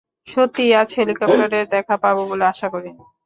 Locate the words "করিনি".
2.73-3.03